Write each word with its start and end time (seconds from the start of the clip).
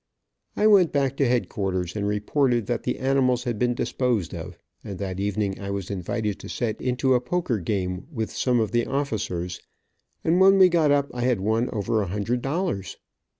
I 0.57 0.65
went 0.65 0.91
back 0.91 1.15
to 1.17 1.27
headquarters 1.27 1.95
and 1.95 2.07
reported 2.07 2.65
that 2.65 2.81
the 2.81 2.97
animals 2.97 3.43
had 3.43 3.59
been 3.59 3.75
disposed 3.75 4.33
of, 4.33 4.57
and 4.83 4.97
that 4.97 5.19
evening 5.19 5.59
I 5.59 5.69
was 5.69 5.91
invited 5.91 6.39
to 6.39 6.49
set 6.49 6.81
into 6.81 7.13
a 7.13 7.21
poker 7.21 7.59
game 7.59 8.07
with 8.11 8.31
some 8.31 8.59
of 8.59 8.71
the 8.71 8.87
officers, 8.87 9.61
and 10.23 10.41
when 10.41 10.57
we 10.57 10.69
got 10.69 10.89
up 10.89 11.11
I 11.13 11.21
had 11.21 11.39
won 11.39 11.69
over 11.69 12.01
a 12.01 12.07
hundred 12.07 12.41
dollars. 12.41 12.97